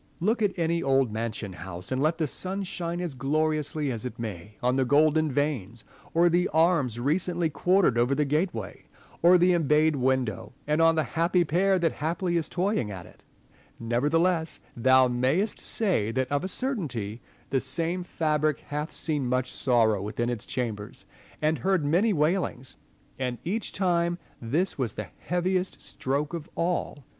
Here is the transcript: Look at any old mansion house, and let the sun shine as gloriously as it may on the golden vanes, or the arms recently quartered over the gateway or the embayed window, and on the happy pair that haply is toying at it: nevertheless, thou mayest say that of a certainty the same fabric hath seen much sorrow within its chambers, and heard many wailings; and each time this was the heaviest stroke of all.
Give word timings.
Look 0.19 0.41
at 0.41 0.57
any 0.57 0.81
old 0.81 1.11
mansion 1.11 1.53
house, 1.53 1.91
and 1.91 2.01
let 2.01 2.17
the 2.17 2.25
sun 2.25 2.63
shine 2.63 2.99
as 2.99 3.13
gloriously 3.13 3.91
as 3.91 4.03
it 4.03 4.17
may 4.17 4.57
on 4.63 4.75
the 4.75 4.83
golden 4.83 5.31
vanes, 5.31 5.85
or 6.15 6.27
the 6.27 6.47
arms 6.47 6.99
recently 6.99 7.51
quartered 7.51 7.99
over 7.99 8.15
the 8.15 8.25
gateway 8.25 8.85
or 9.21 9.37
the 9.37 9.53
embayed 9.53 9.95
window, 9.95 10.53
and 10.65 10.81
on 10.81 10.95
the 10.95 11.03
happy 11.03 11.43
pair 11.43 11.77
that 11.77 11.91
haply 11.91 12.35
is 12.35 12.49
toying 12.49 12.89
at 12.89 13.05
it: 13.05 13.25
nevertheless, 13.79 14.59
thou 14.75 15.07
mayest 15.07 15.59
say 15.59 16.11
that 16.11 16.31
of 16.31 16.43
a 16.43 16.47
certainty 16.47 17.21
the 17.51 17.59
same 17.59 18.01
fabric 18.03 18.61
hath 18.61 18.91
seen 18.91 19.27
much 19.27 19.51
sorrow 19.51 20.01
within 20.01 20.31
its 20.31 20.47
chambers, 20.47 21.05
and 21.43 21.59
heard 21.59 21.85
many 21.85 22.11
wailings; 22.11 22.75
and 23.19 23.37
each 23.43 23.71
time 23.71 24.17
this 24.41 24.79
was 24.79 24.93
the 24.93 25.09
heaviest 25.19 25.79
stroke 25.79 26.33
of 26.33 26.49
all. 26.55 27.05